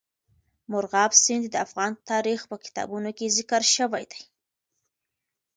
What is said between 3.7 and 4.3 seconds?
شوی دي.